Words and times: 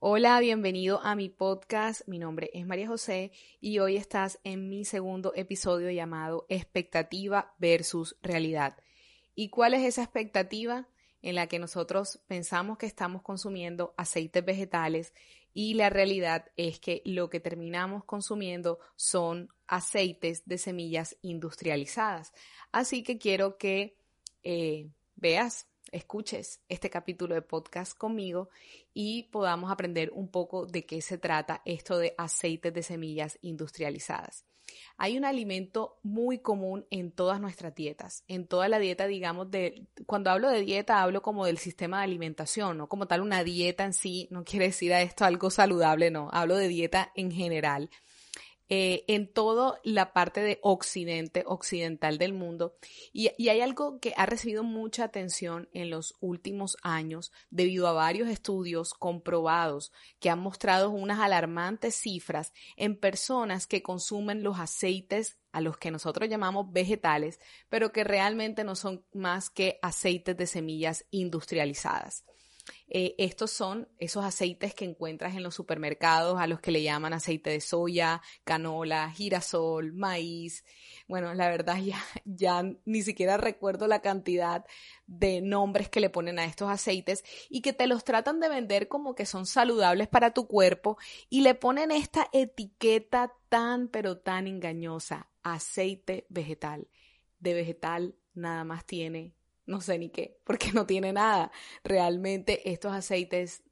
Hola, 0.00 0.38
bienvenido 0.38 1.00
a 1.02 1.16
mi 1.16 1.28
podcast. 1.28 2.06
Mi 2.06 2.20
nombre 2.20 2.52
es 2.54 2.64
María 2.64 2.86
José 2.86 3.32
y 3.60 3.80
hoy 3.80 3.96
estás 3.96 4.38
en 4.44 4.68
mi 4.68 4.84
segundo 4.84 5.32
episodio 5.34 5.90
llamado 5.90 6.46
Expectativa 6.48 7.52
versus 7.58 8.14
Realidad. 8.22 8.76
¿Y 9.34 9.48
cuál 9.48 9.74
es 9.74 9.82
esa 9.82 10.04
expectativa 10.04 10.86
en 11.20 11.34
la 11.34 11.48
que 11.48 11.58
nosotros 11.58 12.20
pensamos 12.28 12.78
que 12.78 12.86
estamos 12.86 13.22
consumiendo 13.22 13.92
aceites 13.96 14.44
vegetales 14.44 15.14
y 15.52 15.74
la 15.74 15.90
realidad 15.90 16.44
es 16.56 16.78
que 16.78 17.02
lo 17.04 17.28
que 17.28 17.40
terminamos 17.40 18.04
consumiendo 18.04 18.78
son 18.94 19.52
aceites 19.66 20.46
de 20.46 20.58
semillas 20.58 21.16
industrializadas? 21.22 22.32
Así 22.70 23.02
que 23.02 23.18
quiero 23.18 23.58
que 23.58 23.96
eh, 24.44 24.90
veas 25.16 25.66
escuches 25.92 26.60
este 26.68 26.90
capítulo 26.90 27.34
de 27.34 27.42
podcast 27.42 27.96
conmigo 27.96 28.48
y 28.94 29.24
podamos 29.24 29.70
aprender 29.70 30.10
un 30.12 30.28
poco 30.28 30.66
de 30.66 30.86
qué 30.86 31.00
se 31.00 31.18
trata 31.18 31.62
esto 31.64 31.98
de 31.98 32.14
aceites 32.18 32.72
de 32.72 32.82
semillas 32.82 33.38
industrializadas. 33.42 34.44
Hay 34.96 35.16
un 35.16 35.24
alimento 35.24 35.98
muy 36.02 36.38
común 36.38 36.86
en 36.90 37.10
todas 37.10 37.40
nuestras 37.40 37.74
dietas, 37.74 38.24
en 38.28 38.46
toda 38.46 38.68
la 38.68 38.78
dieta, 38.78 39.06
digamos, 39.06 39.50
de, 39.50 39.86
cuando 40.06 40.30
hablo 40.30 40.50
de 40.50 40.60
dieta 40.60 41.02
hablo 41.02 41.22
como 41.22 41.46
del 41.46 41.58
sistema 41.58 41.98
de 41.98 42.04
alimentación, 42.04 42.78
no 42.78 42.88
como 42.88 43.06
tal 43.06 43.22
una 43.22 43.44
dieta 43.44 43.84
en 43.84 43.92
sí, 43.92 44.28
no 44.30 44.44
quiere 44.44 44.66
decir 44.66 44.92
a 44.92 45.02
esto 45.02 45.24
algo 45.24 45.50
saludable, 45.50 46.10
no, 46.10 46.28
hablo 46.32 46.56
de 46.56 46.68
dieta 46.68 47.12
en 47.14 47.30
general 47.30 47.90
eh, 48.68 49.04
en 49.08 49.32
toda 49.32 49.80
la 49.82 50.12
parte 50.12 50.40
de 50.40 50.58
occidente, 50.62 51.42
occidental 51.46 52.18
del 52.18 52.32
mundo. 52.32 52.76
Y, 53.12 53.30
y, 53.38 53.48
hay 53.48 53.60
algo 53.60 53.98
que 53.98 54.12
ha 54.16 54.26
recibido 54.26 54.62
mucha 54.62 55.04
atención 55.04 55.68
en 55.72 55.90
los 55.90 56.14
últimos 56.20 56.76
años 56.82 57.32
debido 57.50 57.86
a 57.86 57.92
varios 57.92 58.28
estudios 58.28 58.94
comprobados 58.94 59.92
que 60.20 60.30
han 60.30 60.40
mostrado 60.40 60.90
unas 60.90 61.20
alarmantes 61.20 61.94
cifras 61.94 62.52
en 62.76 62.96
personas 62.96 63.66
que 63.66 63.82
consumen 63.82 64.42
los 64.42 64.58
aceites 64.58 65.38
a 65.52 65.60
los 65.60 65.76
que 65.78 65.90
nosotros 65.90 66.28
llamamos 66.28 66.72
vegetales, 66.72 67.40
pero 67.68 67.92
que 67.92 68.04
realmente 68.04 68.64
no 68.64 68.76
son 68.76 69.04
más 69.12 69.50
que 69.50 69.78
aceites 69.82 70.36
de 70.36 70.46
semillas 70.46 71.06
industrializadas. 71.10 72.24
Eh, 72.88 73.14
estos 73.18 73.50
son 73.50 73.88
esos 73.98 74.24
aceites 74.24 74.74
que 74.74 74.84
encuentras 74.84 75.34
en 75.34 75.42
los 75.42 75.54
supermercados 75.54 76.40
a 76.40 76.46
los 76.46 76.60
que 76.60 76.70
le 76.70 76.82
llaman 76.82 77.12
aceite 77.12 77.50
de 77.50 77.60
soya, 77.60 78.22
canola, 78.44 79.10
girasol, 79.10 79.92
maíz. 79.92 80.64
Bueno, 81.06 81.34
la 81.34 81.48
verdad 81.48 81.76
ya, 81.82 82.02
ya 82.24 82.62
ni 82.84 83.02
siquiera 83.02 83.36
recuerdo 83.36 83.86
la 83.86 84.00
cantidad 84.00 84.64
de 85.06 85.40
nombres 85.40 85.88
que 85.88 86.00
le 86.00 86.10
ponen 86.10 86.38
a 86.38 86.44
estos 86.44 86.70
aceites 86.70 87.24
y 87.48 87.60
que 87.62 87.72
te 87.72 87.86
los 87.86 88.04
tratan 88.04 88.40
de 88.40 88.48
vender 88.48 88.88
como 88.88 89.14
que 89.14 89.26
son 89.26 89.46
saludables 89.46 90.08
para 90.08 90.32
tu 90.32 90.46
cuerpo 90.46 90.98
y 91.28 91.42
le 91.42 91.54
ponen 91.54 91.90
esta 91.90 92.28
etiqueta 92.32 93.32
tan 93.48 93.88
pero 93.88 94.18
tan 94.18 94.46
engañosa, 94.46 95.28
aceite 95.42 96.26
vegetal. 96.28 96.88
De 97.38 97.54
vegetal 97.54 98.16
nada 98.34 98.64
más 98.64 98.84
tiene 98.84 99.37
no 99.68 99.80
sé 99.80 99.98
ni 99.98 100.08
qué, 100.08 100.40
porque 100.44 100.72
no 100.72 100.86
tiene 100.86 101.12
nada. 101.12 101.52
Realmente 101.84 102.68
estos 102.70 102.92
aceites 102.92 103.62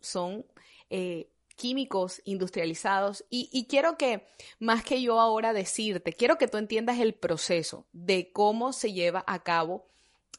son 0.00 0.44
eh, 0.90 1.30
químicos 1.54 2.20
industrializados 2.24 3.24
y, 3.30 3.66
quiero 3.68 3.96
que, 3.96 4.26
más 4.58 4.84
que 4.84 5.00
yo 5.00 5.18
ahora 5.18 5.54
decirte, 5.54 6.12
quiero 6.12 6.36
que 6.36 6.48
tú 6.48 6.58
entiendas 6.58 6.98
el 6.98 7.14
proceso 7.14 7.86
de 7.92 8.30
cómo 8.32 8.74
se 8.74 8.92
lleva 8.92 9.24
a 9.26 9.42
cabo 9.42 9.86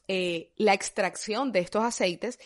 eh, 0.06 0.52
la 0.56 0.74
extracción 0.74 1.50
de 1.50 1.60
estos 1.60 1.82
aceites 1.82 2.38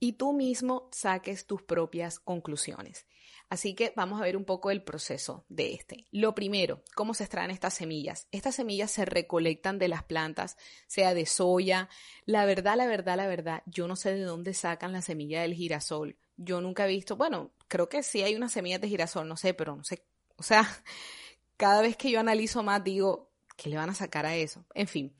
y 0.00 0.14
tú 0.14 0.32
mismo 0.32 0.88
saques 0.90 1.46
tus 1.46 1.62
propias 1.62 2.18
conclusiones. 2.18 3.06
Así 3.54 3.74
que 3.74 3.92
vamos 3.94 4.20
a 4.20 4.24
ver 4.24 4.36
un 4.36 4.44
poco 4.44 4.72
el 4.72 4.82
proceso 4.82 5.44
de 5.48 5.74
este. 5.74 6.08
Lo 6.10 6.34
primero, 6.34 6.82
cómo 6.96 7.14
se 7.14 7.22
extraen 7.22 7.52
estas 7.52 7.72
semillas. 7.74 8.26
Estas 8.32 8.56
semillas 8.56 8.90
se 8.90 9.04
recolectan 9.04 9.78
de 9.78 9.86
las 9.86 10.02
plantas, 10.02 10.56
sea 10.88 11.14
de 11.14 11.24
soya. 11.24 11.88
La 12.26 12.46
verdad, 12.46 12.76
la 12.76 12.86
verdad, 12.86 13.16
la 13.16 13.28
verdad, 13.28 13.62
yo 13.66 13.86
no 13.86 13.94
sé 13.94 14.12
de 14.12 14.22
dónde 14.22 14.54
sacan 14.54 14.90
la 14.90 15.02
semilla 15.02 15.42
del 15.42 15.54
girasol. 15.54 16.18
Yo 16.36 16.60
nunca 16.60 16.84
he 16.84 16.88
visto, 16.88 17.14
bueno, 17.14 17.52
creo 17.68 17.88
que 17.88 18.02
sí 18.02 18.24
hay 18.24 18.34
unas 18.34 18.50
semillas 18.50 18.80
de 18.80 18.88
girasol, 18.88 19.28
no 19.28 19.36
sé, 19.36 19.54
pero 19.54 19.76
no 19.76 19.84
sé. 19.84 20.04
O 20.34 20.42
sea, 20.42 20.68
cada 21.56 21.80
vez 21.80 21.96
que 21.96 22.10
yo 22.10 22.18
analizo 22.18 22.64
más 22.64 22.82
digo, 22.82 23.30
¿qué 23.56 23.70
le 23.70 23.76
van 23.76 23.90
a 23.90 23.94
sacar 23.94 24.26
a 24.26 24.36
eso? 24.36 24.64
En 24.74 24.86
fin, 24.88 25.14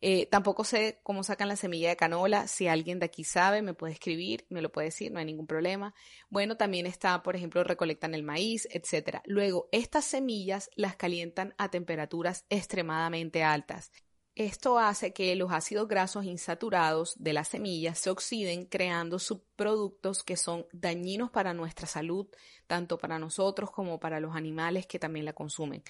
eh, 0.00 0.26
tampoco 0.26 0.64
sé 0.64 1.00
cómo 1.02 1.22
sacan 1.22 1.48
la 1.48 1.56
semilla 1.56 1.88
de 1.88 1.96
canola. 1.96 2.46
Si 2.48 2.68
alguien 2.68 2.98
de 2.98 3.06
aquí 3.06 3.24
sabe, 3.24 3.62
me 3.62 3.74
puede 3.74 3.94
escribir, 3.94 4.46
me 4.50 4.62
lo 4.62 4.70
puede 4.70 4.88
decir, 4.88 5.12
no 5.12 5.18
hay 5.18 5.24
ningún 5.24 5.46
problema. 5.46 5.94
Bueno, 6.28 6.56
también 6.56 6.86
está, 6.86 7.22
por 7.22 7.36
ejemplo, 7.36 7.64
recolectan 7.64 8.14
el 8.14 8.22
maíz, 8.22 8.68
etc. 8.70 9.20
Luego, 9.24 9.68
estas 9.72 10.04
semillas 10.04 10.70
las 10.76 10.96
calientan 10.96 11.54
a 11.58 11.70
temperaturas 11.70 12.44
extremadamente 12.48 13.42
altas. 13.42 13.90
Esto 14.38 14.78
hace 14.78 15.12
que 15.12 15.34
los 15.34 15.50
ácidos 15.50 15.88
grasos 15.88 16.24
insaturados 16.24 17.16
de 17.18 17.32
las 17.32 17.48
semillas 17.48 17.98
se 17.98 18.08
oxiden 18.08 18.66
creando 18.66 19.18
subproductos 19.18 20.22
que 20.22 20.36
son 20.36 20.64
dañinos 20.72 21.30
para 21.30 21.54
nuestra 21.54 21.88
salud, 21.88 22.28
tanto 22.68 22.98
para 22.98 23.18
nosotros 23.18 23.72
como 23.72 23.98
para 23.98 24.20
los 24.20 24.36
animales 24.36 24.86
que 24.86 25.00
también 25.00 25.24
la 25.24 25.32
consumen. 25.32 25.82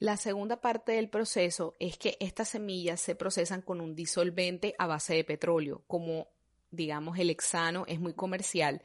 La 0.00 0.16
segunda 0.16 0.60
parte 0.60 0.92
del 0.92 1.08
proceso 1.08 1.74
es 1.80 1.98
que 1.98 2.16
estas 2.20 2.50
semillas 2.50 3.00
se 3.00 3.16
procesan 3.16 3.62
con 3.62 3.80
un 3.80 3.96
disolvente 3.96 4.76
a 4.78 4.86
base 4.86 5.14
de 5.14 5.24
petróleo, 5.24 5.82
como 5.88 6.28
digamos 6.70 7.18
el 7.18 7.30
hexano 7.30 7.84
es 7.88 7.98
muy 7.98 8.14
comercial, 8.14 8.80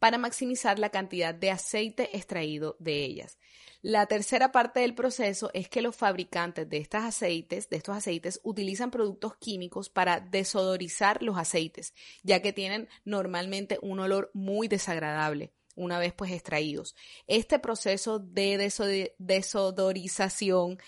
para 0.00 0.18
maximizar 0.18 0.80
la 0.80 0.90
cantidad 0.90 1.32
de 1.32 1.52
aceite 1.52 2.16
extraído 2.16 2.76
de 2.80 3.04
ellas. 3.04 3.38
La 3.82 4.06
tercera 4.06 4.50
parte 4.50 4.80
del 4.80 4.96
proceso 4.96 5.50
es 5.54 5.68
que 5.68 5.80
los 5.80 5.94
fabricantes 5.94 6.68
de 6.68 6.78
estos 6.78 7.04
aceites, 7.04 7.70
de 7.70 7.76
estos 7.76 7.96
aceites, 7.96 8.40
utilizan 8.42 8.90
productos 8.90 9.36
químicos 9.36 9.88
para 9.88 10.18
desodorizar 10.18 11.22
los 11.22 11.38
aceites, 11.38 11.94
ya 12.24 12.42
que 12.42 12.52
tienen 12.52 12.88
normalmente 13.04 13.78
un 13.80 14.00
olor 14.00 14.32
muy 14.34 14.66
desagradable 14.66 15.52
una 15.78 15.98
vez 15.98 16.12
pues 16.12 16.30
extraídos. 16.32 16.94
Este 17.26 17.58
proceso 17.58 18.18
de 18.18 19.14
desodorización 19.18 20.78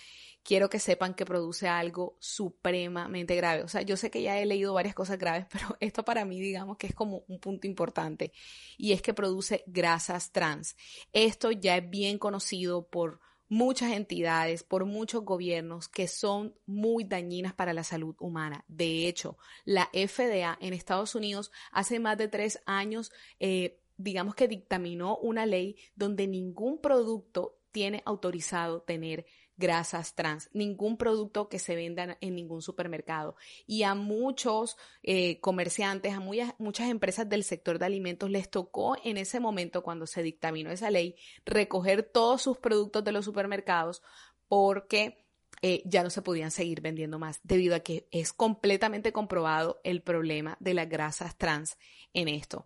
quiero 0.43 0.69
que 0.69 0.79
sepan 0.79 1.13
que 1.13 1.25
produce 1.25 1.67
algo 1.67 2.17
supremamente 2.19 3.35
grave. 3.35 3.63
O 3.63 3.67
sea, 3.67 3.81
yo 3.81 3.97
sé 3.97 4.09
que 4.11 4.21
ya 4.21 4.39
he 4.39 4.45
leído 4.45 4.73
varias 4.73 4.95
cosas 4.95 5.17
graves, 5.17 5.45
pero 5.51 5.77
esto 5.79 6.03
para 6.03 6.25
mí 6.25 6.39
digamos 6.39 6.77
que 6.77 6.87
es 6.87 6.95
como 6.95 7.23
un 7.27 7.39
punto 7.39 7.67
importante 7.67 8.31
y 8.77 8.93
es 8.93 9.01
que 9.01 9.13
produce 9.13 9.63
grasas 9.67 10.31
trans. 10.31 10.75
Esto 11.13 11.51
ya 11.51 11.77
es 11.77 11.89
bien 11.89 12.17
conocido 12.17 12.87
por 12.87 13.19
muchas 13.51 13.91
entidades, 13.91 14.63
por 14.63 14.85
muchos 14.85 15.25
gobiernos 15.25 15.89
que 15.89 16.07
son 16.07 16.55
muy 16.65 17.03
dañinas 17.03 17.53
para 17.53 17.73
la 17.73 17.83
salud 17.83 18.15
humana. 18.17 18.63
De 18.69 19.09
hecho, 19.09 19.37
la 19.65 19.89
FDA 19.91 20.57
en 20.61 20.73
Estados 20.73 21.15
Unidos 21.15 21.51
hace 21.73 21.99
más 21.99 22.17
de 22.17 22.29
tres 22.29 22.61
años 22.65 23.11
eh, 23.41 23.80
digamos 24.03 24.35
que 24.35 24.47
dictaminó 24.47 25.17
una 25.17 25.45
ley 25.45 25.77
donde 25.95 26.27
ningún 26.27 26.79
producto 26.79 27.57
tiene 27.71 28.03
autorizado 28.05 28.81
tener 28.81 29.25
grasas 29.57 30.15
trans, 30.15 30.49
ningún 30.53 30.97
producto 30.97 31.47
que 31.47 31.59
se 31.59 31.75
venda 31.75 32.17
en 32.19 32.35
ningún 32.35 32.61
supermercado. 32.61 33.35
Y 33.67 33.83
a 33.83 33.95
muchos 33.95 34.75
eh, 35.03 35.39
comerciantes, 35.39 36.13
a 36.13 36.19
muchas 36.19 36.89
empresas 36.89 37.29
del 37.29 37.43
sector 37.43 37.79
de 37.79 37.85
alimentos 37.85 38.29
les 38.29 38.49
tocó 38.49 38.97
en 39.03 39.17
ese 39.17 39.39
momento, 39.39 39.83
cuando 39.83 40.07
se 40.07 40.23
dictaminó 40.23 40.71
esa 40.71 40.89
ley, 40.89 41.15
recoger 41.45 42.03
todos 42.03 42.41
sus 42.41 42.57
productos 42.57 43.03
de 43.03 43.11
los 43.11 43.23
supermercados 43.23 44.01
porque 44.47 45.25
eh, 45.61 45.83
ya 45.85 46.01
no 46.01 46.09
se 46.09 46.23
podían 46.23 46.49
seguir 46.49 46.81
vendiendo 46.81 47.19
más, 47.19 47.39
debido 47.43 47.75
a 47.75 47.81
que 47.81 48.07
es 48.11 48.33
completamente 48.33 49.13
comprobado 49.13 49.79
el 49.83 50.01
problema 50.01 50.57
de 50.59 50.73
las 50.73 50.89
grasas 50.89 51.37
trans 51.37 51.77
en 52.13 52.27
esto. 52.27 52.65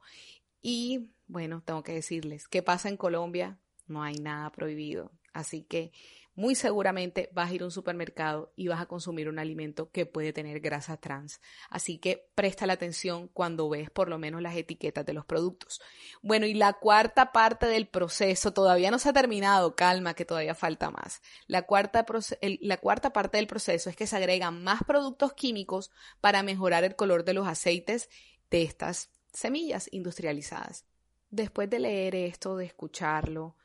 Y 0.68 1.12
bueno, 1.28 1.62
tengo 1.64 1.84
que 1.84 1.94
decirles, 1.94 2.48
¿qué 2.48 2.64
pasa 2.64 2.90
en 2.90 2.98
Colombia? 2.98 3.59
No 3.85 4.02
hay 4.02 4.16
nada 4.16 4.52
prohibido. 4.52 5.12
Así 5.32 5.62
que 5.62 5.91
muy 6.34 6.56
seguramente 6.56 7.29
vas 7.34 7.52
a 7.52 7.53
ir 7.53 7.62
a 7.62 7.66
un 7.66 7.72
supermercado 7.72 8.52
y 8.56 8.67
vas 8.67 8.82
a 8.82 8.88
consumir 8.88 9.29
un 9.29 9.38
alimento 9.38 9.91
que 9.91 10.08
puede 10.08 10.34
tener 10.34 10.62
grasa 10.62 10.97
trans. 10.97 11.40
Así 11.70 12.00
que 12.00 12.32
presta 12.34 12.66
la 12.66 12.73
atención 12.73 13.28
cuando 13.28 13.70
ves 13.70 13.91
por 13.91 14.09
lo 14.09 14.17
menos 14.17 14.41
las 14.41 14.56
etiquetas 14.56 15.06
de 15.06 15.14
los 15.14 15.23
productos. 15.23 15.82
Bueno, 16.23 16.47
y 16.47 16.56
la 16.56 16.73
cuarta 16.73 17.32
parte 17.32 17.67
del 17.67 17.88
proceso 17.88 18.52
todavía 18.52 18.90
no 18.90 18.97
se 18.97 19.09
ha 19.09 19.14
terminado, 19.14 19.76
calma 19.76 20.16
que 20.16 20.26
todavía 20.26 20.56
falta 20.56 20.90
más. 20.90 21.22
La 21.46 21.62
cuarta, 21.62 22.03
la 22.41 22.78
cuarta 22.78 23.14
parte 23.14 23.38
del 23.38 23.46
proceso 23.46 23.91
es 23.91 23.96
que 23.96 24.08
se 24.08 24.16
agregan 24.16 24.64
más 24.64 24.84
productos 24.84 25.34
químicos 25.34 25.91
para 26.22 26.41
mejorar 26.41 26.84
el 26.84 26.96
color 26.96 27.23
de 27.23 27.35
los 27.35 27.47
aceites 27.47 28.09
de 28.50 28.64
estas 28.64 29.12
semillas 29.35 29.90
industrializadas. 29.91 30.85
Después 31.29 31.70
de 31.70 31.79
leer 31.79 32.16
esto, 32.16 32.55
de 32.55 32.66
escucharlo, 32.66 33.55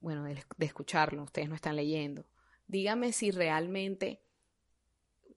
bueno, 0.00 0.24
de, 0.24 0.44
escucharlo, 0.58 1.22
ustedes 1.22 1.48
no 1.48 1.54
están 1.54 1.76
leyendo, 1.76 2.26
dígame 2.66 3.12
si 3.12 3.30
realmente 3.30 4.20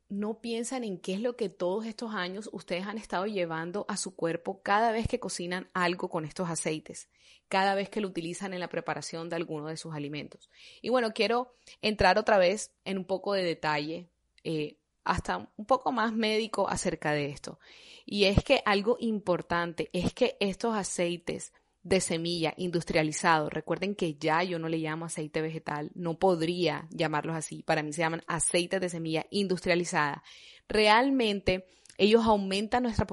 no 0.09 0.39
piensan 0.39 0.83
en 0.83 0.97
qué 0.97 1.13
es 1.13 1.21
lo 1.21 1.35
que 1.35 1.49
todos 1.49 1.85
estos 1.85 2.13
años 2.13 2.49
ustedes 2.53 2.85
han 2.85 2.97
estado 2.97 3.25
llevando 3.27 3.85
a 3.89 3.97
su 3.97 4.15
cuerpo 4.15 4.61
cada 4.61 4.91
vez 4.91 5.07
que 5.07 5.19
cocinan 5.19 5.69
algo 5.73 6.09
con 6.09 6.25
estos 6.25 6.49
aceites, 6.49 7.09
cada 7.49 7.75
vez 7.75 7.89
que 7.89 8.01
lo 8.01 8.07
utilizan 8.07 8.53
en 8.53 8.61
la 8.61 8.69
preparación 8.69 9.29
de 9.29 9.35
alguno 9.35 9.67
de 9.67 9.77
sus 9.77 9.93
alimentos. 9.93 10.49
Y 10.81 10.89
bueno, 10.89 11.11
quiero 11.13 11.53
entrar 11.81 12.17
otra 12.17 12.37
vez 12.37 12.71
en 12.85 12.97
un 12.97 13.05
poco 13.05 13.33
de 13.33 13.43
detalle, 13.43 14.09
eh, 14.43 14.77
hasta 15.07 15.49
un 15.55 15.65
poco 15.65 15.91
más 15.91 16.13
médico 16.13 16.69
acerca 16.69 17.11
de 17.11 17.27
esto. 17.29 17.59
Y 18.05 18.25
es 18.25 18.43
que 18.43 18.61
algo 18.65 18.97
importante 18.99 19.89
es 19.93 20.13
que 20.13 20.37
estos 20.39 20.75
aceites 20.75 21.53
de 21.83 22.01
semilla 22.01 22.53
industrializado. 22.57 23.49
Recuerden 23.49 23.95
que 23.95 24.15
ya 24.15 24.43
yo 24.43 24.59
no 24.59 24.67
le 24.67 24.77
llamo 24.77 25.05
aceite 25.05 25.41
vegetal, 25.41 25.91
no 25.95 26.19
podría 26.19 26.87
llamarlos 26.91 27.35
así. 27.35 27.63
Para 27.63 27.83
mí 27.83 27.93
se 27.93 28.01
llaman 28.01 28.23
aceites 28.27 28.81
de 28.81 28.89
semilla 28.89 29.25
industrializada. 29.29 30.23
Realmente 30.67 31.65
ellos 31.97 32.25
aumentan 32.25 32.83
nuestra 32.83 33.07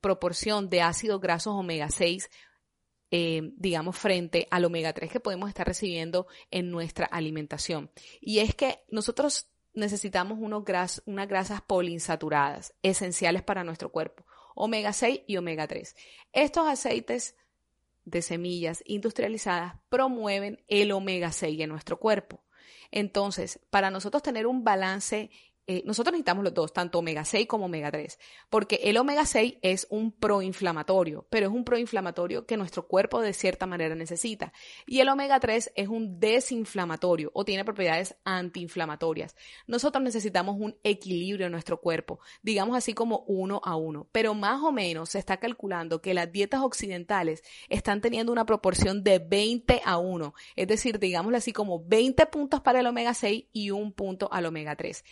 proporción 0.00 0.70
de 0.70 0.82
ácidos 0.82 1.20
grasos 1.20 1.54
omega 1.54 1.90
6 1.90 2.30
eh, 3.12 3.52
digamos, 3.56 3.96
frente 3.96 4.46
al 4.52 4.64
omega 4.64 4.92
3 4.92 5.10
que 5.10 5.18
podemos 5.18 5.48
estar 5.48 5.66
recibiendo 5.66 6.28
en 6.52 6.70
nuestra 6.70 7.06
alimentación. 7.06 7.90
Y 8.20 8.38
es 8.38 8.54
que 8.54 8.84
nosotros 8.88 9.48
necesitamos 9.74 10.38
unos 10.40 10.64
unas 11.06 11.28
grasas 11.28 11.62
poliinsaturadas, 11.62 12.74
esenciales 12.82 13.42
para 13.42 13.64
nuestro 13.64 13.90
cuerpo, 13.90 14.24
omega 14.54 14.92
6 14.92 15.22
y 15.26 15.36
omega 15.36 15.66
3. 15.66 15.96
Estos 16.32 16.66
aceites 16.66 17.36
de 18.04 18.22
semillas 18.22 18.82
industrializadas 18.86 19.74
promueven 19.88 20.62
el 20.68 20.92
omega 20.92 21.32
6 21.32 21.60
en 21.60 21.68
nuestro 21.68 21.98
cuerpo. 21.98 22.42
Entonces, 22.90 23.60
para 23.70 23.90
nosotros 23.90 24.22
tener 24.22 24.46
un 24.46 24.64
balance 24.64 25.30
eh, 25.66 25.82
nosotros 25.86 26.12
necesitamos 26.12 26.44
los 26.44 26.54
dos, 26.54 26.72
tanto 26.72 26.98
omega 26.98 27.24
6 27.24 27.46
como 27.46 27.66
omega 27.66 27.90
3, 27.90 28.18
porque 28.48 28.80
el 28.84 28.96
omega 28.96 29.24
6 29.24 29.58
es 29.62 29.86
un 29.90 30.10
proinflamatorio, 30.12 31.26
pero 31.30 31.46
es 31.46 31.52
un 31.52 31.64
proinflamatorio 31.64 32.46
que 32.46 32.56
nuestro 32.56 32.88
cuerpo 32.88 33.20
de 33.20 33.32
cierta 33.32 33.66
manera 33.66 33.94
necesita. 33.94 34.52
Y 34.86 35.00
el 35.00 35.08
omega 35.08 35.38
3 35.38 35.72
es 35.76 35.88
un 35.88 36.18
desinflamatorio 36.18 37.30
o 37.34 37.44
tiene 37.44 37.64
propiedades 37.64 38.16
antiinflamatorias. 38.24 39.36
Nosotros 39.66 40.02
necesitamos 40.02 40.56
un 40.58 40.76
equilibrio 40.82 41.46
en 41.46 41.52
nuestro 41.52 41.80
cuerpo, 41.80 42.20
digamos 42.42 42.76
así 42.76 42.92
como 42.92 43.24
uno 43.28 43.60
a 43.64 43.76
uno, 43.76 44.08
pero 44.12 44.34
más 44.34 44.62
o 44.62 44.72
menos 44.72 45.10
se 45.10 45.18
está 45.18 45.36
calculando 45.36 46.02
que 46.02 46.14
las 46.14 46.32
dietas 46.32 46.62
occidentales 46.62 47.42
están 47.68 48.00
teniendo 48.00 48.32
una 48.32 48.46
proporción 48.46 49.04
de 49.04 49.18
20 49.18 49.82
a 49.84 49.98
1, 49.98 50.34
es 50.56 50.66
decir, 50.66 50.98
digámoslo 50.98 51.38
así 51.38 51.52
como 51.52 51.84
20 51.84 52.26
puntos 52.26 52.60
para 52.60 52.80
el 52.80 52.86
omega 52.86 53.14
6 53.14 53.44
y 53.52 53.70
un 53.70 53.92
punto 53.92 54.28
al 54.32 54.46
omega 54.46 54.74
3. 54.76 55.04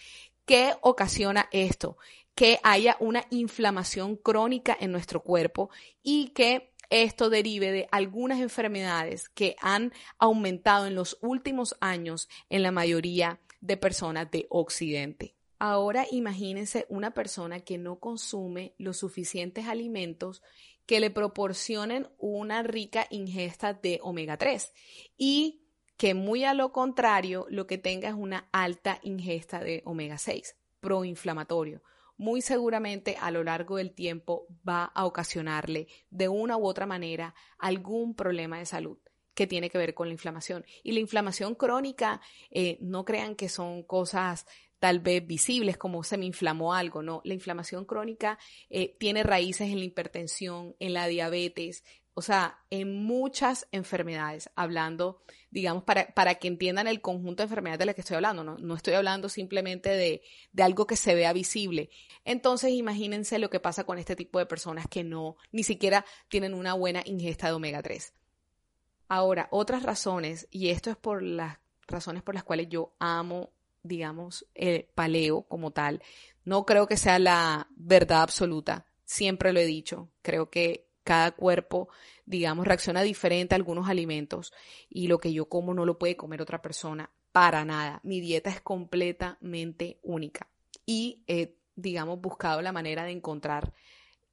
¿Qué 0.48 0.72
ocasiona 0.80 1.46
esto? 1.52 1.98
Que 2.34 2.58
haya 2.62 2.96
una 3.00 3.26
inflamación 3.28 4.16
crónica 4.16 4.74
en 4.80 4.92
nuestro 4.92 5.22
cuerpo 5.22 5.68
y 6.02 6.28
que 6.28 6.72
esto 6.88 7.28
derive 7.28 7.70
de 7.70 7.86
algunas 7.90 8.40
enfermedades 8.40 9.28
que 9.28 9.56
han 9.60 9.92
aumentado 10.18 10.86
en 10.86 10.94
los 10.94 11.18
últimos 11.20 11.76
años 11.82 12.30
en 12.48 12.62
la 12.62 12.70
mayoría 12.70 13.42
de 13.60 13.76
personas 13.76 14.30
de 14.30 14.46
Occidente. 14.48 15.34
Ahora 15.58 16.06
imagínense 16.10 16.86
una 16.88 17.12
persona 17.12 17.60
que 17.60 17.76
no 17.76 17.98
consume 17.98 18.72
los 18.78 18.96
suficientes 18.96 19.66
alimentos 19.66 20.42
que 20.86 21.00
le 21.00 21.10
proporcionen 21.10 22.08
una 22.16 22.62
rica 22.62 23.06
ingesta 23.10 23.74
de 23.74 24.00
omega 24.02 24.38
3 24.38 24.72
y 25.18 25.60
que 25.98 26.14
muy 26.14 26.44
a 26.44 26.54
lo 26.54 26.72
contrario 26.72 27.46
lo 27.50 27.66
que 27.66 27.76
tenga 27.76 28.08
es 28.08 28.14
una 28.14 28.48
alta 28.52 29.00
ingesta 29.02 29.60
de 29.60 29.82
omega 29.84 30.16
6, 30.16 30.56
proinflamatorio. 30.80 31.82
Muy 32.16 32.40
seguramente 32.40 33.16
a 33.20 33.30
lo 33.30 33.44
largo 33.44 33.76
del 33.76 33.92
tiempo 33.92 34.46
va 34.66 34.84
a 34.84 35.04
ocasionarle 35.04 35.88
de 36.10 36.28
una 36.28 36.56
u 36.56 36.66
otra 36.66 36.86
manera 36.86 37.34
algún 37.58 38.14
problema 38.14 38.58
de 38.58 38.66
salud 38.66 38.98
que 39.34 39.46
tiene 39.46 39.70
que 39.70 39.78
ver 39.78 39.94
con 39.94 40.08
la 40.08 40.14
inflamación. 40.14 40.64
Y 40.82 40.92
la 40.92 41.00
inflamación 41.00 41.54
crónica, 41.54 42.20
eh, 42.50 42.78
no 42.80 43.04
crean 43.04 43.36
que 43.36 43.48
son 43.48 43.82
cosas 43.82 44.46
tal 44.78 45.00
vez 45.00 45.26
visibles 45.26 45.76
como 45.76 46.04
se 46.04 46.16
me 46.18 46.26
inflamó 46.26 46.74
algo, 46.74 47.02
no. 47.02 47.20
La 47.24 47.34
inflamación 47.34 47.84
crónica 47.84 48.38
eh, 48.70 48.96
tiene 48.98 49.22
raíces 49.22 49.70
en 49.70 49.78
la 49.78 49.84
hipertensión, 49.84 50.76
en 50.78 50.92
la 50.92 51.06
diabetes, 51.06 51.84
o 52.18 52.22
sea, 52.22 52.58
en 52.70 53.04
muchas 53.04 53.68
enfermedades, 53.70 54.50
hablando, 54.56 55.22
digamos, 55.52 55.84
para, 55.84 56.12
para 56.14 56.34
que 56.34 56.48
entiendan 56.48 56.88
el 56.88 57.00
conjunto 57.00 57.42
de 57.42 57.44
enfermedades 57.44 57.78
de 57.78 57.86
las 57.86 57.94
que 57.94 58.00
estoy 58.00 58.16
hablando, 58.16 58.42
no, 58.42 58.58
no 58.58 58.74
estoy 58.74 58.94
hablando 58.94 59.28
simplemente 59.28 59.90
de, 59.90 60.22
de, 60.50 60.62
algo 60.64 60.84
que 60.88 60.96
se 60.96 61.14
vea 61.14 61.32
visible. 61.32 61.90
Entonces, 62.24 62.72
imagínense 62.72 63.38
lo 63.38 63.50
que 63.50 63.60
pasa 63.60 63.84
con 63.84 63.98
este 63.98 64.16
tipo 64.16 64.40
de 64.40 64.46
personas 64.46 64.88
que 64.88 65.04
no, 65.04 65.36
ni 65.52 65.62
siquiera 65.62 66.04
tienen 66.28 66.54
una 66.54 66.74
buena 66.74 67.02
ingesta 67.04 67.46
de 67.46 67.52
omega 67.52 67.82
3. 67.82 68.12
Ahora, 69.06 69.46
otras 69.52 69.84
razones, 69.84 70.48
y 70.50 70.70
esto 70.70 70.90
es 70.90 70.96
por 70.96 71.22
las 71.22 71.60
razones 71.86 72.24
por 72.24 72.34
las 72.34 72.42
cuales 72.42 72.68
yo 72.68 72.96
amo, 72.98 73.52
digamos, 73.84 74.44
el 74.56 74.88
paleo 74.92 75.42
como 75.42 75.70
tal, 75.70 76.02
no 76.44 76.66
creo 76.66 76.88
que 76.88 76.96
sea 76.96 77.20
la 77.20 77.68
verdad 77.76 78.22
absoluta, 78.22 78.86
siempre 79.04 79.52
lo 79.52 79.60
he 79.60 79.66
dicho, 79.66 80.10
creo 80.20 80.50
que 80.50 80.87
cada 81.08 81.30
cuerpo, 81.30 81.88
digamos, 82.26 82.66
reacciona 82.66 83.00
diferente 83.00 83.54
a 83.54 83.56
algunos 83.56 83.88
alimentos 83.88 84.52
y 84.90 85.08
lo 85.08 85.18
que 85.18 85.32
yo 85.32 85.48
como 85.48 85.72
no 85.72 85.86
lo 85.86 85.98
puede 85.98 86.18
comer 86.18 86.42
otra 86.42 86.60
persona 86.60 87.10
para 87.32 87.64
nada. 87.64 88.02
Mi 88.02 88.20
dieta 88.20 88.50
es 88.50 88.60
completamente 88.60 90.00
única 90.02 90.50
y 90.84 91.24
he, 91.26 91.56
digamos, 91.76 92.20
buscado 92.20 92.60
la 92.60 92.72
manera 92.72 93.04
de 93.04 93.12
encontrar 93.12 93.72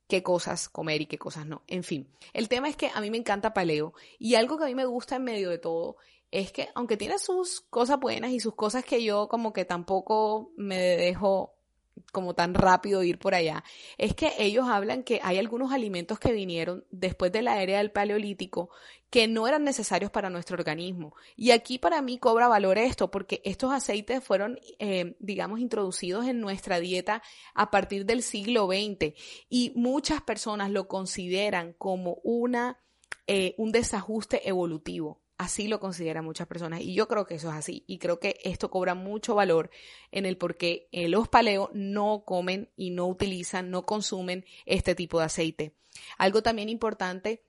qué 0.09 0.21
cosas 0.21 0.67
comer 0.67 0.99
y 0.99 1.05
qué 1.05 1.17
cosas 1.17 1.45
no. 1.45 1.63
En 1.67 1.85
fin, 1.85 2.11
el 2.33 2.49
tema 2.49 2.67
es 2.67 2.75
que 2.75 2.91
a 2.93 2.99
mí 2.99 3.09
me 3.09 3.19
encanta 3.19 3.53
paleo 3.53 3.93
y 4.19 4.35
algo 4.35 4.57
que 4.57 4.65
a 4.65 4.67
mí 4.67 4.75
me 4.75 4.83
gusta 4.83 5.15
en 5.15 5.23
medio 5.23 5.51
de 5.51 5.59
todo 5.59 5.95
es 6.29 6.51
que 6.51 6.67
aunque 6.75 6.97
tiene 6.97 7.19
sus 7.19 7.61
cosas 7.61 8.01
buenas 8.01 8.31
y 8.31 8.41
sus 8.41 8.55
cosas 8.55 8.83
que 8.83 9.01
yo 9.01 9.29
como 9.29 9.53
que 9.53 9.63
tampoco 9.63 10.51
me 10.57 10.77
dejo 10.77 11.54
como 12.11 12.33
tan 12.33 12.53
rápido 12.53 13.03
ir 13.03 13.19
por 13.19 13.35
allá, 13.35 13.63
es 13.97 14.13
que 14.13 14.33
ellos 14.37 14.67
hablan 14.67 15.03
que 15.03 15.19
hay 15.23 15.37
algunos 15.37 15.71
alimentos 15.71 16.19
que 16.19 16.31
vinieron 16.31 16.85
después 16.91 17.31
de 17.31 17.41
la 17.41 17.61
era 17.61 17.77
del 17.77 17.91
paleolítico 17.91 18.69
que 19.09 19.27
no 19.27 19.47
eran 19.47 19.63
necesarios 19.63 20.11
para 20.11 20.29
nuestro 20.29 20.57
organismo. 20.57 21.15
Y 21.35 21.51
aquí 21.51 21.79
para 21.79 22.01
mí 22.01 22.17
cobra 22.17 22.47
valor 22.47 22.77
esto, 22.77 23.11
porque 23.11 23.41
estos 23.45 23.71
aceites 23.71 24.23
fueron, 24.23 24.59
eh, 24.79 25.15
digamos, 25.19 25.59
introducidos 25.59 26.25
en 26.25 26.41
nuestra 26.41 26.79
dieta 26.79 27.21
a 27.53 27.71
partir 27.71 28.05
del 28.05 28.23
siglo 28.23 28.67
XX 28.67 29.13
y 29.49 29.71
muchas 29.75 30.21
personas 30.21 30.69
lo 30.69 30.87
consideran 30.87 31.73
como 31.73 32.19
una, 32.23 32.79
eh, 33.27 33.55
un 33.57 33.71
desajuste 33.71 34.47
evolutivo. 34.49 35.24
Así 35.37 35.67
lo 35.67 35.81
consideran 35.81 36.23
muchas 36.23 36.47
personas 36.47 36.81
y 36.81 36.93
yo 36.93 37.09
creo 37.09 37.25
que 37.25 37.35
eso 37.35 37.49
es 37.49 37.55
así 37.55 37.83
y 37.87 37.97
creo 37.97 38.19
que 38.19 38.39
esto 38.43 38.71
cobra 38.71 38.95
mucho 38.95 39.35
valor 39.35 39.69
en 40.11 40.25
el 40.25 40.37
por 40.37 40.55
qué 40.55 40.87
eh, 40.93 41.09
los 41.09 41.27
paleos 41.27 41.69
no 41.73 42.23
comen 42.25 42.69
y 42.77 42.91
no 42.91 43.05
utilizan, 43.07 43.69
no 43.69 43.85
consumen 43.85 44.45
este 44.65 44.95
tipo 44.95 45.19
de 45.19 45.25
aceite. 45.25 45.75
Algo 46.17 46.41
también 46.41 46.69
importante 46.69 47.43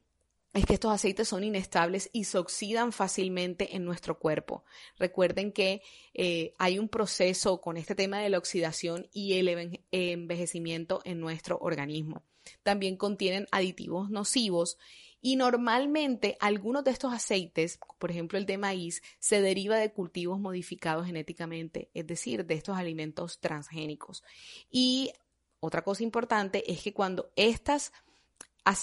es 0.56 0.64
que 0.64 0.74
estos 0.74 0.90
aceites 0.90 1.28
son 1.28 1.44
inestables 1.44 2.08
y 2.12 2.24
se 2.24 2.38
oxidan 2.38 2.90
fácilmente 2.90 3.76
en 3.76 3.84
nuestro 3.84 4.18
cuerpo. 4.18 4.64
Recuerden 4.98 5.52
que 5.52 5.82
eh, 6.14 6.54
hay 6.58 6.78
un 6.78 6.88
proceso 6.88 7.60
con 7.60 7.76
este 7.76 7.94
tema 7.94 8.20
de 8.20 8.30
la 8.30 8.38
oxidación 8.38 9.06
y 9.12 9.34
el 9.34 9.78
envejecimiento 9.92 11.02
en 11.04 11.20
nuestro 11.20 11.58
organismo. 11.60 12.24
También 12.62 12.96
contienen 12.96 13.46
aditivos 13.50 14.08
nocivos 14.08 14.78
y 15.20 15.36
normalmente 15.36 16.36
algunos 16.40 16.84
de 16.84 16.90
estos 16.90 17.12
aceites, 17.12 17.78
por 17.98 18.10
ejemplo 18.10 18.38
el 18.38 18.46
de 18.46 18.58
maíz, 18.58 19.02
se 19.18 19.40
deriva 19.40 19.76
de 19.76 19.92
cultivos 19.92 20.38
modificados 20.38 21.06
genéticamente, 21.06 21.90
es 21.94 22.06
decir, 22.06 22.46
de 22.46 22.54
estos 22.54 22.76
alimentos 22.76 23.40
transgénicos. 23.40 24.22
Y 24.70 25.12
otra 25.60 25.82
cosa 25.82 26.02
importante 26.02 26.70
es 26.70 26.82
que 26.82 26.92
cuando 26.92 27.32
estas 27.36 27.92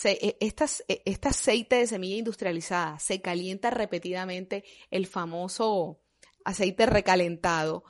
e, 0.05 0.37
estas, 0.39 0.83
e, 0.87 1.01
este 1.05 1.27
aceite 1.27 1.75
de 1.75 1.87
semilla 1.87 2.15
industrializada 2.15 2.99
se 2.99 3.21
calienta 3.21 3.69
repetidamente, 3.69 4.63
el 4.89 5.07
famoso 5.07 5.99
aceite 6.45 6.85
recalentado, 6.85 7.83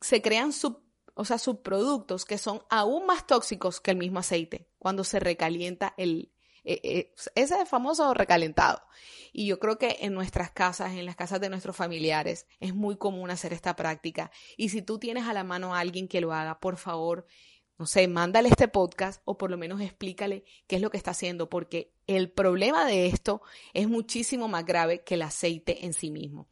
se 0.00 0.20
crean 0.20 0.50
o 1.14 1.24
sea, 1.24 1.38
subproductos 1.38 2.24
que 2.24 2.38
son 2.38 2.62
aún 2.68 3.06
más 3.06 3.26
tóxicos 3.26 3.80
que 3.80 3.90
el 3.90 3.96
mismo 3.96 4.18
aceite 4.18 4.68
cuando 4.78 5.02
se 5.04 5.18
recalienta 5.18 5.94
el, 5.96 6.32
eh, 6.72 6.80
eh, 6.84 7.12
ese 7.34 7.60
es 7.60 7.68
famoso 7.68 8.14
recalentado. 8.14 8.80
Y 9.32 9.46
yo 9.46 9.58
creo 9.58 9.78
que 9.78 9.98
en 10.00 10.14
nuestras 10.14 10.50
casas, 10.50 10.92
en 10.92 11.04
las 11.04 11.16
casas 11.16 11.40
de 11.40 11.48
nuestros 11.48 11.76
familiares, 11.76 12.46
es 12.60 12.74
muy 12.74 12.96
común 12.96 13.30
hacer 13.30 13.52
esta 13.52 13.74
práctica. 13.74 14.30
Y 14.56 14.68
si 14.68 14.82
tú 14.82 14.98
tienes 14.98 15.26
a 15.26 15.32
la 15.32 15.44
mano 15.44 15.74
a 15.74 15.80
alguien 15.80 16.06
que 16.08 16.20
lo 16.20 16.32
haga, 16.32 16.60
por 16.60 16.76
favor, 16.76 17.26
no 17.78 17.86
sé, 17.86 18.06
mándale 18.08 18.50
este 18.50 18.68
podcast 18.68 19.22
o 19.24 19.36
por 19.38 19.50
lo 19.50 19.56
menos 19.56 19.80
explícale 19.80 20.44
qué 20.66 20.76
es 20.76 20.82
lo 20.82 20.90
que 20.90 20.96
está 20.96 21.12
haciendo, 21.12 21.48
porque 21.48 21.92
el 22.06 22.30
problema 22.30 22.84
de 22.84 23.06
esto 23.06 23.42
es 23.72 23.88
muchísimo 23.88 24.48
más 24.48 24.64
grave 24.64 25.02
que 25.02 25.14
el 25.14 25.22
aceite 25.22 25.84
en 25.86 25.92
sí 25.92 26.10
mismo. 26.10 26.48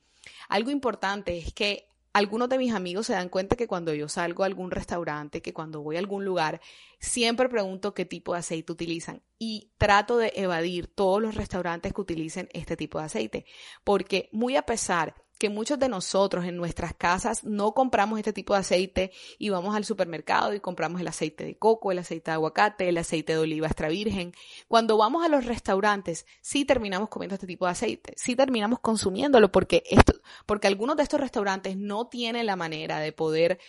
Algo 0.48 0.70
importante 0.70 1.38
es 1.38 1.52
que 1.52 1.88
algunos 2.18 2.48
de 2.48 2.58
mis 2.58 2.75
amigos 2.75 3.06
se 3.06 3.12
dan 3.12 3.28
cuenta 3.28 3.54
que 3.54 3.68
cuando 3.68 3.94
yo 3.94 4.08
salgo 4.08 4.42
a 4.42 4.46
algún 4.46 4.72
restaurante, 4.72 5.40
que 5.40 5.52
cuando 5.52 5.82
voy 5.82 5.94
a 5.94 6.00
algún 6.00 6.25
lugar, 6.25 6.60
siempre 6.98 7.48
pregunto 7.48 7.94
qué 7.94 8.04
tipo 8.04 8.32
de 8.32 8.40
aceite 8.40 8.72
utilizan 8.72 9.22
y 9.38 9.70
trato 9.78 10.18
de 10.18 10.32
evadir 10.34 10.88
todos 10.88 11.22
los 11.22 11.37
restaurantes 11.37 11.92
que 11.92 12.00
utilicen 12.00 12.48
este 12.52 12.76
tipo 12.76 12.98
de 12.98 13.04
aceite, 13.04 13.46
porque 13.84 14.28
muy 14.32 14.56
a 14.56 14.62
pesar 14.62 15.14
que 15.38 15.49
muchos 15.49 15.78
de 15.78 15.88
nosotros 15.88 16.45
en 16.45 16.57
nuestras 16.57 16.95
casas 16.95 17.45
no 17.45 17.73
compramos 17.73 18.18
este 18.18 18.33
tipo 18.33 18.54
de 18.54 18.61
aceite 18.61 19.12
y 19.38 19.50
vamos 19.50 19.75
al 19.76 19.85
supermercado 19.85 20.52
y 20.52 20.61
compramos 20.61 21.00
el 21.00 21.09
aceite 21.09 21.45
de 21.45 21.57
coco, 21.57 21.92
el 21.92 22.00
aceite 22.00 22.30
de 22.30 22.35
aguacate, 22.35 22.88
el 22.88 22.99
aceite 22.99 23.33
de 23.33 23.38
oliva 23.38 23.68
extra 23.68 23.88
virgen. 23.88 24.35
Cuando 24.66 24.97
vamos 24.97 25.25
a 25.25 25.28
los 25.28 25.45
restaurantes, 25.45 26.26
sí 26.40 26.64
terminamos 26.64 27.09
comiendo 27.09 27.35
este 27.35 27.47
tipo 27.47 27.66
de 27.66 27.73
aceite, 27.73 28.12
sí 28.16 28.35
terminamos 28.35 28.80
consumiéndolo 28.80 29.52
porque 29.52 29.85
esto, 29.88 30.14
porque 30.45 30.66
algunos 30.66 30.97
de 30.97 31.04
estos 31.04 31.21
restaurantes 31.21 31.76
no 31.76 32.09
tienen 32.09 32.47
la 32.47 32.57
manera 32.57 32.99
de 32.99 33.12
poder, 33.12 33.61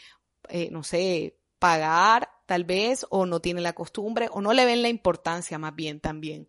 eh, 0.50 0.70
no 0.72 0.84
sé, 0.84 1.38
pagar 1.60 2.32
tal 2.48 2.64
vez 2.64 3.06
o 3.10 3.28
no 3.28 3.42
tienen 3.42 3.64
la 3.64 3.74
costumbre 3.74 4.28
o 4.32 4.42
no 4.42 4.54
le 4.54 4.66
ven 4.66 4.82
la 4.82 4.90
importancia 4.90 5.60
más 5.60 5.76
bien 5.76 6.00
también 6.00 6.48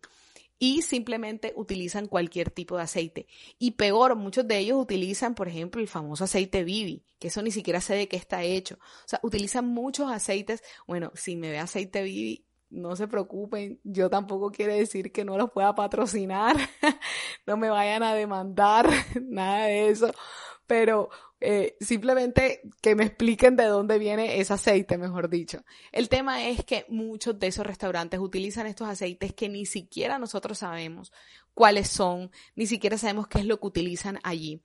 y 0.61 0.83
simplemente 0.83 1.53
utilizan 1.55 2.07
cualquier 2.07 2.51
tipo 2.51 2.77
de 2.77 2.83
aceite. 2.83 3.25
Y 3.57 3.71
peor, 3.71 4.15
muchos 4.15 4.47
de 4.47 4.59
ellos 4.59 4.79
utilizan, 4.79 5.33
por 5.33 5.47
ejemplo, 5.47 5.81
el 5.81 5.87
famoso 5.87 6.25
aceite 6.25 6.63
Vivi, 6.63 7.03
que 7.17 7.29
eso 7.29 7.41
ni 7.41 7.49
siquiera 7.49 7.81
sé 7.81 7.95
de 7.95 8.07
qué 8.07 8.15
está 8.15 8.43
hecho. 8.43 8.75
O 8.75 9.07
sea, 9.07 9.19
utilizan 9.23 9.65
muchos 9.65 10.11
aceites. 10.11 10.61
Bueno, 10.85 11.11
si 11.15 11.35
me 11.35 11.49
ve 11.49 11.57
aceite 11.57 12.03
Vivi, 12.03 12.45
no 12.69 12.95
se 12.95 13.07
preocupen, 13.07 13.79
yo 13.83 14.11
tampoco 14.11 14.51
quiero 14.51 14.75
decir 14.75 15.11
que 15.11 15.25
no 15.25 15.35
los 15.35 15.49
pueda 15.49 15.73
patrocinar, 15.73 16.55
no 17.47 17.57
me 17.57 17.71
vayan 17.71 18.03
a 18.03 18.13
demandar, 18.13 18.87
nada 19.19 19.65
de 19.65 19.89
eso, 19.89 20.11
pero 20.67 21.09
eh, 21.43 21.75
simplemente 21.79 22.61
que 22.81 22.95
me 22.95 23.03
expliquen 23.03 23.55
de 23.55 23.65
dónde 23.65 23.97
viene 23.97 24.39
ese 24.39 24.53
aceite, 24.53 24.99
mejor 24.99 25.27
dicho. 25.27 25.63
El 25.91 26.07
tema 26.07 26.47
es 26.47 26.63
que 26.63 26.85
muchos 26.87 27.39
de 27.39 27.47
esos 27.47 27.65
restaurantes 27.65 28.19
utilizan 28.19 28.67
estos 28.67 28.87
aceites 28.87 29.33
que 29.33 29.49
ni 29.49 29.65
siquiera 29.65 30.19
nosotros 30.19 30.59
sabemos 30.59 31.11
cuáles 31.55 31.87
son, 31.87 32.29
ni 32.55 32.67
siquiera 32.67 32.95
sabemos 32.99 33.27
qué 33.27 33.39
es 33.39 33.45
lo 33.45 33.59
que 33.59 33.67
utilizan 33.67 34.19
allí. 34.23 34.61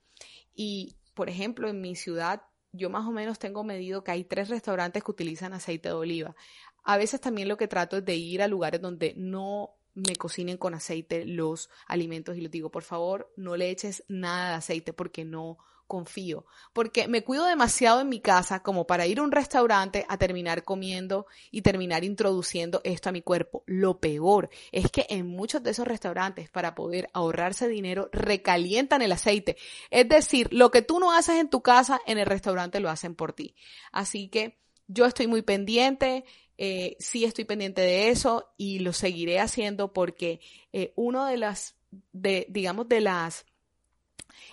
Y, 0.53 0.95
por 1.15 1.29
ejemplo, 1.29 1.67
en 1.67 1.81
mi 1.81 1.95
ciudad, 1.95 2.43
yo 2.71 2.91
más 2.91 3.07
o 3.07 3.11
menos 3.11 3.39
tengo 3.39 3.63
medido 3.63 4.03
que 4.03 4.11
hay 4.11 4.23
tres 4.23 4.49
restaurantes 4.49 5.03
que 5.03 5.11
utilizan 5.11 5.53
aceite 5.53 5.89
de 5.89 5.95
oliva. 5.95 6.35
A 6.83 6.97
veces 6.97 7.19
también 7.19 7.47
lo 7.47 7.57
que 7.57 7.67
trato 7.67 7.97
es 7.97 8.05
de 8.05 8.15
ir 8.15 8.43
a 8.43 8.47
lugares 8.47 8.81
donde 8.81 9.15
no 9.17 9.71
me 9.95 10.15
cocinen 10.15 10.57
con 10.57 10.75
aceite 10.75 11.25
los 11.25 11.71
alimentos 11.87 12.37
y 12.37 12.41
les 12.41 12.51
digo, 12.51 12.69
por 12.69 12.83
favor, 12.83 13.33
no 13.35 13.57
le 13.57 13.71
eches 13.71 14.03
nada 14.07 14.49
de 14.49 14.55
aceite 14.57 14.93
porque 14.93 15.25
no 15.25 15.57
confío, 15.87 16.45
porque 16.73 17.07
me 17.07 17.23
cuido 17.23 17.45
demasiado 17.45 18.01
en 18.01 18.09
mi 18.09 18.19
casa 18.19 18.61
como 18.61 18.85
para 18.85 19.07
ir 19.07 19.19
a 19.19 19.23
un 19.23 19.31
restaurante 19.31 20.05
a 20.07 20.17
terminar 20.17 20.63
comiendo 20.63 21.25
y 21.49 21.61
terminar 21.61 22.03
introduciendo 22.03 22.81
esto 22.83 23.09
a 23.09 23.11
mi 23.11 23.21
cuerpo. 23.21 23.63
Lo 23.65 23.99
peor 23.99 24.49
es 24.71 24.91
que 24.91 25.05
en 25.09 25.27
muchos 25.27 25.63
de 25.63 25.71
esos 25.71 25.87
restaurantes 25.87 26.49
para 26.49 26.75
poder 26.75 27.09
ahorrarse 27.13 27.67
dinero 27.67 28.09
recalientan 28.11 29.01
el 29.01 29.11
aceite. 29.13 29.57
Es 29.89 30.07
decir, 30.07 30.49
lo 30.51 30.69
que 30.71 30.81
tú 30.81 30.99
no 30.99 31.11
haces 31.13 31.37
en 31.37 31.49
tu 31.49 31.61
casa, 31.61 31.99
en 32.05 32.17
el 32.17 32.25
restaurante 32.25 32.79
lo 32.79 32.89
hacen 32.89 33.15
por 33.15 33.33
ti. 33.33 33.55
Así 33.91 34.27
que 34.27 34.59
yo 34.87 35.05
estoy 35.05 35.27
muy 35.27 35.41
pendiente, 35.41 36.25
eh, 36.57 36.95
sí 36.99 37.23
estoy 37.23 37.45
pendiente 37.45 37.81
de 37.81 38.09
eso 38.09 38.53
y 38.57 38.79
lo 38.79 38.93
seguiré 38.93 39.39
haciendo 39.39 39.93
porque 39.93 40.39
eh, 40.73 40.93
uno 40.95 41.25
de 41.25 41.37
las, 41.37 41.75
de, 42.11 42.47
digamos, 42.49 42.89
de 42.89 43.01
las 43.01 43.45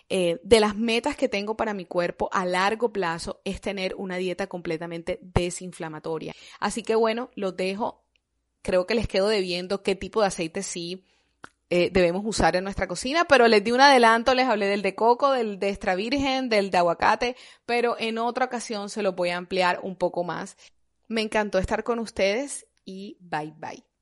eh, 0.09 0.41
de 0.43 0.61
las 0.61 0.77
metas 0.77 1.17
que 1.17 1.29
tengo 1.29 1.57
para 1.57 1.75
mi 1.75 1.85
cuerpo 1.85 2.29
a 2.33 2.45
largo 2.45 2.93
plazo 2.93 3.41
es 3.45 3.61
tener 3.61 3.95
una 3.97 4.17
dieta 4.17 4.47
completamente 4.47 5.19
desinflamatoria. 5.23 6.35
Así 6.61 6.83
que 6.83 6.95
bueno, 6.95 7.31
los 7.35 7.57
dejo. 7.57 8.05
Creo 8.63 8.87
que 8.87 8.95
les 8.95 9.09
quedo 9.09 9.29
debiendo 9.29 9.83
qué 9.83 9.95
tipo 9.95 10.21
de 10.21 10.29
aceite 10.29 10.63
sí 10.63 11.05
eh, 11.71 11.91
debemos 11.91 12.23
usar 12.27 12.57
en 12.57 12.65
nuestra 12.65 12.87
cocina, 12.87 13.25
pero 13.25 13.49
les 13.49 13.65
di 13.65 13.73
un 13.73 13.81
adelanto, 13.81 14.35
les 14.35 14.47
hablé 14.47 14.67
del 14.67 14.83
de 14.83 14.95
coco, 14.95 15.33
del 15.33 15.59
de 15.59 15.71
extra 15.71 15.95
virgen, 15.95 16.49
del 16.49 16.71
de 16.71 16.79
aguacate, 16.79 17.37
pero 17.65 17.97
en 17.99 18.19
otra 18.19 18.45
ocasión 18.45 18.91
se 18.91 19.03
lo 19.03 19.15
voy 19.15 19.31
a 19.31 19.39
ampliar 19.39 19.81
un 19.83 19.97
poco 19.97 20.25
más. 20.25 20.57
Me 21.09 21.23
encantó 21.23 21.59
estar 21.59 21.83
con 21.83 21.99
ustedes 21.99 22.67
y 22.85 23.17
bye 23.21 23.55
bye. 23.57 23.94